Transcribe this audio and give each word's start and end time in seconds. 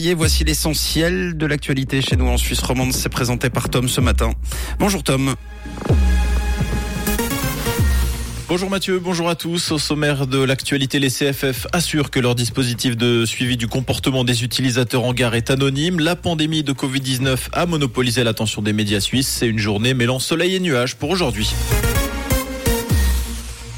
Et 0.00 0.14
voici 0.14 0.44
l'essentiel 0.44 1.36
de 1.36 1.44
l'actualité 1.44 2.00
chez 2.02 2.14
nous 2.14 2.28
en 2.28 2.36
Suisse 2.36 2.60
romande. 2.62 2.92
C'est 2.92 3.08
présenté 3.08 3.50
par 3.50 3.68
Tom 3.68 3.88
ce 3.88 4.00
matin. 4.00 4.30
Bonjour 4.78 5.02
Tom. 5.02 5.34
Bonjour 8.46 8.70
Mathieu, 8.70 9.00
bonjour 9.00 9.28
à 9.28 9.34
tous. 9.34 9.72
Au 9.72 9.78
sommaire 9.78 10.28
de 10.28 10.38
l'actualité, 10.38 11.00
les 11.00 11.10
CFF 11.10 11.66
assurent 11.72 12.12
que 12.12 12.20
leur 12.20 12.36
dispositif 12.36 12.96
de 12.96 13.24
suivi 13.24 13.56
du 13.56 13.66
comportement 13.66 14.22
des 14.22 14.44
utilisateurs 14.44 15.02
en 15.02 15.12
gare 15.12 15.34
est 15.34 15.50
anonyme. 15.50 15.98
La 15.98 16.14
pandémie 16.14 16.62
de 16.62 16.72
Covid-19 16.72 17.48
a 17.52 17.66
monopolisé 17.66 18.22
l'attention 18.22 18.62
des 18.62 18.72
médias 18.72 19.00
suisses. 19.00 19.26
C'est 19.26 19.48
une 19.48 19.58
journée 19.58 19.94
mêlant 19.94 20.20
soleil 20.20 20.54
et 20.54 20.60
nuages 20.60 20.94
pour 20.94 21.10
aujourd'hui. 21.10 21.52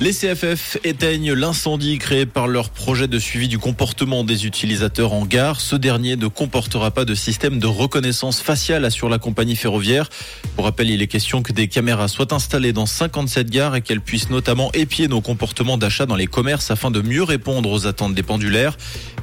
Les 0.00 0.12
CFF 0.12 0.78
éteignent 0.84 1.32
l'incendie 1.32 1.98
créé 1.98 2.24
par 2.24 2.46
leur 2.46 2.70
projet 2.70 3.08
de 3.08 3.18
suivi 3.18 3.48
du 3.48 3.58
comportement 3.58 4.22
des 4.22 4.46
utilisateurs 4.46 5.12
en 5.12 5.26
gare. 5.26 5.60
Ce 5.60 5.74
dernier 5.74 6.14
ne 6.14 6.28
comportera 6.28 6.92
pas 6.92 7.04
de 7.04 7.16
système 7.16 7.58
de 7.58 7.66
reconnaissance 7.66 8.40
faciale, 8.40 8.84
assure 8.84 9.08
la 9.08 9.18
compagnie 9.18 9.56
ferroviaire. 9.56 10.08
Pour 10.54 10.66
rappel, 10.66 10.88
il 10.88 11.02
est 11.02 11.08
question 11.08 11.42
que 11.42 11.52
des 11.52 11.66
caméras 11.66 12.06
soient 12.06 12.32
installées 12.32 12.72
dans 12.72 12.86
57 12.86 13.50
gares 13.50 13.74
et 13.74 13.80
qu'elles 13.80 14.00
puissent 14.00 14.30
notamment 14.30 14.70
épier 14.72 15.08
nos 15.08 15.20
comportements 15.20 15.78
d'achat 15.78 16.06
dans 16.06 16.14
les 16.14 16.28
commerces 16.28 16.70
afin 16.70 16.92
de 16.92 17.02
mieux 17.02 17.24
répondre 17.24 17.68
aux 17.68 17.88
attentes 17.88 18.14
des 18.14 18.22
pendulaires. 18.22 18.76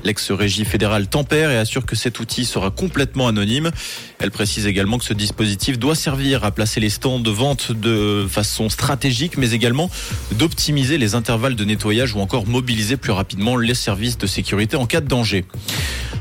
L'ex-régie 0.05 0.65
fédérale 0.65 1.07
tempère 1.07 1.49
et 1.49 1.57
assure 1.57 1.85
que 1.85 1.95
cet 1.95 2.19
outil 2.19 2.45
sera 2.45 2.69
complètement 2.69 3.27
anonyme. 3.27 3.71
Elle 4.19 4.29
précise 4.29 4.67
également 4.67 4.99
que 4.99 5.03
ce 5.03 5.13
dispositif 5.13 5.79
doit 5.79 5.95
servir 5.95 6.43
à 6.43 6.51
placer 6.51 6.79
les 6.79 6.91
stands 6.91 7.19
de 7.19 7.31
vente 7.31 7.71
de 7.71 8.27
façon 8.29 8.69
stratégique, 8.69 9.37
mais 9.37 9.51
également 9.51 9.89
d'optimiser 10.31 10.99
les 10.99 11.15
intervalles 11.15 11.55
de 11.55 11.65
nettoyage 11.65 12.13
ou 12.13 12.19
encore 12.19 12.45
mobiliser 12.45 12.97
plus 12.97 13.11
rapidement 13.11 13.57
les 13.57 13.73
services 13.73 14.19
de 14.19 14.27
sécurité 14.27 14.77
en 14.77 14.85
cas 14.85 15.01
de 15.01 15.07
danger. 15.07 15.45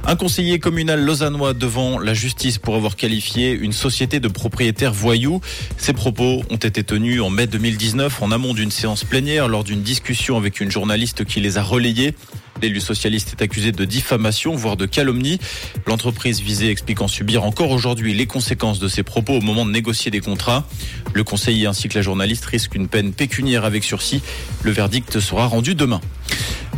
Un 0.07 0.17
conseiller 0.17 0.59
communal 0.59 1.01
lausannois 1.01 1.55
devant 1.55 1.99
la 1.99 2.13
justice 2.13 2.59
pour 2.59 2.77
avoir 2.77 2.95
qualifié 2.95 3.53
une 3.53 3.73
société 3.73 4.21
de 4.21 4.29
propriétaires 4.29 4.93
voyous. 4.93 5.41
Ces 5.79 5.95
propos 5.95 6.43
ont 6.51 6.57
été 6.57 6.85
tenus 6.85 7.23
en 7.23 7.31
mai 7.31 7.47
2019 7.47 8.21
en 8.21 8.31
amont 8.31 8.53
d'une 8.53 8.71
séance 8.71 9.03
plénière 9.03 9.49
lors 9.49 9.65
d'une 9.65 9.81
discussion 9.81 10.37
avec 10.37 10.61
une 10.61 10.71
journaliste 10.71 11.25
qui 11.25 11.41
les 11.41 11.57
a 11.57 11.63
relayés. 11.63 12.15
L'élu 12.61 12.83
socialiste 12.83 13.33
est 13.33 13.43
accusé 13.43 13.73
de 13.73 13.85
diffamation, 13.87 14.55
voire 14.55 14.77
de 14.77 14.85
calomnie. 14.85 15.39
L'entreprise 15.87 16.43
visée 16.43 16.69
expliquant 16.69 17.09
subir 17.09 17.43
encore 17.43 17.71
aujourd'hui 17.71 18.13
les 18.13 18.27
conséquences 18.27 18.81
de 18.81 18.89
ses 18.89 19.05
propos 19.05 19.33
au 19.33 19.41
moment 19.41 19.65
de 19.65 19.71
négocier 19.71 20.11
des 20.11 20.21
contrats. 20.21 20.69
Le 21.15 21.25
conseiller 21.25 21.67
ainsi 21.67 21.89
que 21.89 21.97
la 21.97 22.03
journaliste 22.03 22.45
risquent 22.45 22.75
une 22.75 22.89
peine 22.89 23.15
pécuniaire 23.15 23.65
avec 23.65 23.83
sursis. 23.85 24.21
Le 24.65 24.71
verdict 24.71 25.19
sera 25.19 25.47
rendu 25.47 25.75
demain. 25.75 26.03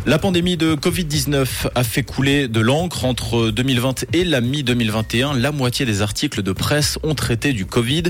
La 0.08 0.20
pandémie 0.20 0.56
de 0.56 0.76
Covid-19 0.76 1.66
a 1.74 1.82
fait 1.82 2.04
couler 2.04 2.46
de 2.46 2.60
l'encre 2.60 3.04
entre 3.04 3.50
2020 3.50 4.04
et 4.12 4.22
la 4.22 4.40
mi-2021. 4.40 5.36
La 5.36 5.50
moitié 5.50 5.84
des 5.84 6.00
articles 6.00 6.44
de 6.44 6.52
presse 6.52 6.96
ont 7.02 7.16
traité 7.16 7.52
du 7.52 7.66
Covid. 7.66 8.04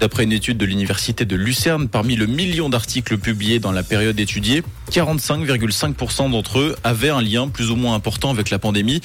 D'après 0.00 0.24
une 0.24 0.32
étude 0.32 0.56
de 0.56 0.64
l'université 0.64 1.26
de 1.26 1.36
Lucerne, 1.36 1.88
parmi 1.88 2.16
le 2.16 2.24
million 2.24 2.70
d'articles 2.70 3.18
publiés 3.18 3.58
dans 3.58 3.70
la 3.70 3.82
période 3.82 4.18
étudiée, 4.18 4.62
45,5% 4.90 6.30
d'entre 6.30 6.58
eux 6.58 6.74
avaient 6.84 7.10
un 7.10 7.20
lien 7.20 7.48
plus 7.48 7.70
ou 7.70 7.76
moins 7.76 7.94
important 7.94 8.30
avec 8.30 8.48
la 8.48 8.58
pandémie. 8.58 9.02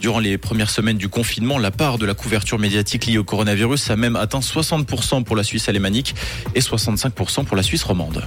Durant 0.00 0.20
les 0.20 0.38
premières 0.38 0.70
semaines 0.70 0.96
du 0.96 1.10
confinement, 1.10 1.58
la 1.58 1.70
part 1.70 1.98
de 1.98 2.06
la 2.06 2.14
couverture 2.14 2.58
médiatique 2.58 3.04
liée 3.04 3.18
au 3.18 3.24
coronavirus 3.24 3.90
a 3.90 3.96
même 3.96 4.16
atteint 4.16 4.40
60% 4.40 5.22
pour 5.24 5.36
la 5.36 5.42
Suisse 5.42 5.68
alémanique 5.68 6.14
et 6.54 6.60
65% 6.60 7.44
pour 7.44 7.56
la 7.58 7.62
Suisse 7.62 7.82
romande. 7.82 8.26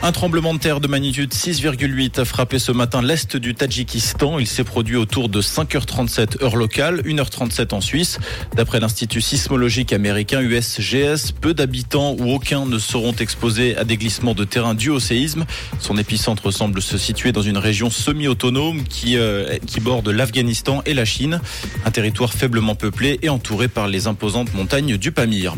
Un 0.00 0.12
tremblement 0.12 0.54
de 0.54 0.60
terre 0.60 0.78
de 0.78 0.86
magnitude 0.86 1.34
6,8 1.34 2.20
a 2.20 2.24
frappé 2.24 2.60
ce 2.60 2.70
matin 2.70 3.02
l'est 3.02 3.36
du 3.36 3.56
Tadjikistan. 3.56 4.38
Il 4.38 4.46
s'est 4.46 4.62
produit 4.62 4.94
autour 4.94 5.28
de 5.28 5.42
5h37 5.42 6.42
heure 6.42 6.54
locale, 6.54 7.02
1h37 7.02 7.74
en 7.74 7.80
Suisse. 7.80 8.20
D'après 8.54 8.78
l'Institut 8.78 9.20
sismologique 9.20 9.92
américain 9.92 10.40
USGS, 10.40 11.32
peu 11.40 11.52
d'habitants 11.52 12.14
ou 12.16 12.30
aucun 12.30 12.64
ne 12.64 12.78
seront 12.78 13.12
exposés 13.12 13.76
à 13.76 13.82
des 13.82 13.96
glissements 13.96 14.34
de 14.34 14.44
terrain 14.44 14.74
dus 14.74 14.90
au 14.90 15.00
séisme. 15.00 15.44
Son 15.80 15.98
épicentre 15.98 16.52
semble 16.52 16.80
se 16.80 16.96
situer 16.96 17.32
dans 17.32 17.42
une 17.42 17.58
région 17.58 17.90
semi-autonome 17.90 18.84
qui, 18.84 19.16
euh, 19.16 19.58
qui 19.66 19.80
borde 19.80 20.08
l'Afghanistan 20.08 20.80
et 20.86 20.94
la 20.94 21.04
Chine. 21.04 21.40
Un 21.84 21.90
territoire 21.90 22.32
faiblement 22.32 22.76
peuplé 22.76 23.18
et 23.22 23.28
entouré 23.28 23.66
par 23.66 23.88
les 23.88 24.06
imposantes 24.06 24.54
montagnes 24.54 24.96
du 24.96 25.10
Pamir. 25.10 25.56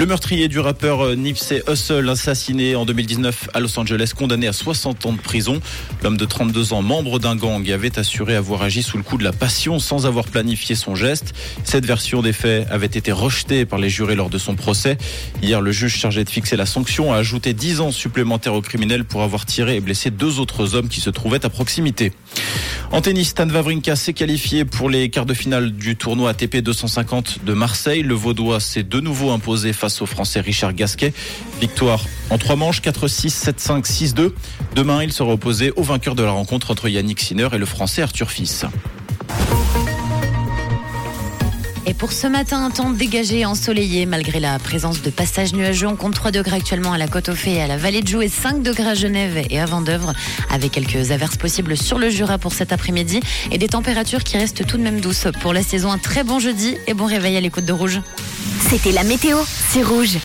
Le 0.00 0.06
meurtrier 0.06 0.48
du 0.48 0.58
rappeur 0.60 1.04
euh, 1.04 1.14
Nipsey 1.14 1.62
Hussle, 1.68 2.08
assassiné 2.08 2.74
en 2.74 2.86
2019 2.86 3.50
à 3.52 3.60
Los 3.60 3.78
Angeles, 3.78 4.12
condamné 4.16 4.48
à 4.48 4.54
60 4.54 5.04
ans 5.04 5.12
de 5.12 5.20
prison. 5.20 5.60
L'homme 6.02 6.16
de 6.16 6.24
32 6.24 6.72
ans, 6.72 6.80
membre 6.80 7.18
d'un 7.18 7.36
gang, 7.36 7.70
avait 7.70 7.98
assuré 7.98 8.34
avoir 8.34 8.62
agi 8.62 8.82
sous 8.82 8.96
le 8.96 9.02
coup 9.02 9.18
de 9.18 9.24
la 9.24 9.32
passion 9.32 9.78
sans 9.78 10.06
avoir 10.06 10.24
planifié 10.24 10.74
son 10.74 10.94
geste. 10.94 11.34
Cette 11.64 11.84
version 11.84 12.22
des 12.22 12.32
faits 12.32 12.66
avait 12.70 12.86
été 12.86 13.12
rejetée 13.12 13.66
par 13.66 13.78
les 13.78 13.90
jurés 13.90 14.14
lors 14.14 14.30
de 14.30 14.38
son 14.38 14.54
procès. 14.54 14.96
Hier, 15.42 15.60
le 15.60 15.70
juge 15.70 15.98
chargé 15.98 16.24
de 16.24 16.30
fixer 16.30 16.56
la 16.56 16.64
sanction 16.64 17.12
a 17.12 17.18
ajouté 17.18 17.52
10 17.52 17.82
ans 17.82 17.92
supplémentaires 17.92 18.54
au 18.54 18.62
criminel 18.62 19.04
pour 19.04 19.22
avoir 19.22 19.44
tiré 19.44 19.76
et 19.76 19.80
blessé 19.80 20.10
deux 20.10 20.40
autres 20.40 20.76
hommes 20.76 20.88
qui 20.88 21.02
se 21.02 21.10
trouvaient 21.10 21.44
à 21.44 21.50
proximité. 21.50 22.12
En 22.92 23.00
tennis, 23.02 23.28
Stan 23.28 23.48
Wawrinka 23.48 23.94
s'est 23.94 24.12
qualifié 24.12 24.64
pour 24.64 24.90
les 24.90 25.10
quarts 25.10 25.24
de 25.24 25.32
finale 25.32 25.70
du 25.70 25.94
tournoi 25.94 26.30
ATP 26.30 26.56
250 26.56 27.44
de 27.44 27.54
Marseille. 27.54 28.02
Le 28.02 28.14
Vaudois 28.14 28.58
s'est 28.58 28.82
de 28.82 28.98
nouveau 28.98 29.30
imposé 29.30 29.72
face 29.72 30.02
au 30.02 30.06
Français 30.06 30.40
Richard 30.40 30.74
Gasquet. 30.74 31.12
Victoire 31.60 32.04
en 32.30 32.38
trois 32.38 32.56
manches, 32.56 32.82
4-6, 32.82 33.52
7-5, 33.52 33.86
6-2. 33.86 34.32
Demain, 34.74 35.04
il 35.04 35.12
sera 35.12 35.32
opposé 35.32 35.70
au 35.76 35.82
vainqueur 35.82 36.16
de 36.16 36.24
la 36.24 36.32
rencontre 36.32 36.72
entre 36.72 36.88
Yannick 36.88 37.20
Sinner 37.20 37.48
et 37.52 37.58
le 37.58 37.66
Français 37.66 38.02
Arthur 38.02 38.28
Fils. 38.28 38.66
Et 41.86 41.94
pour 41.94 42.12
ce 42.12 42.26
matin, 42.26 42.64
un 42.64 42.70
temps 42.70 42.90
dégagé 42.90 43.40
et 43.40 43.46
ensoleillé 43.46 44.04
malgré 44.04 44.38
la 44.38 44.58
présence 44.58 45.00
de 45.02 45.10
passages 45.10 45.54
nuageux. 45.54 45.86
On 45.86 45.96
compte 45.96 46.14
3 46.14 46.30
degrés 46.30 46.56
actuellement 46.56 46.92
à 46.92 46.98
la 46.98 47.08
Côte 47.08 47.30
aux 47.30 47.34
Fées 47.34 47.54
et 47.54 47.62
à 47.62 47.66
la 47.66 47.78
Vallée 47.78 48.02
de 48.02 48.08
Joux 48.08 48.22
et 48.22 48.28
5 48.28 48.62
degrés 48.62 48.90
à 48.90 48.94
Genève 48.94 49.42
et 49.48 49.58
à 49.58 49.66
Vendeuvre 49.66 50.12
avec 50.50 50.72
quelques 50.72 51.10
averses 51.10 51.36
possibles 51.36 51.76
sur 51.76 51.98
le 51.98 52.10
Jura 52.10 52.38
pour 52.38 52.52
cet 52.52 52.72
après-midi 52.72 53.20
et 53.50 53.58
des 53.58 53.68
températures 53.68 54.24
qui 54.24 54.36
restent 54.36 54.66
tout 54.66 54.76
de 54.76 54.82
même 54.82 55.00
douces 55.00 55.26
pour 55.40 55.52
la 55.52 55.62
saison. 55.62 55.90
Un 55.90 55.98
très 55.98 56.22
bon 56.22 56.38
jeudi 56.38 56.76
et 56.86 56.94
bon 56.94 57.06
réveil 57.06 57.36
à 57.36 57.40
l'écoute 57.40 57.64
de 57.64 57.72
Rouge. 57.72 58.00
C'était 58.68 58.92
la 58.92 59.02
météo, 59.02 59.38
c'est 59.70 59.82
Rouge. 59.82 60.18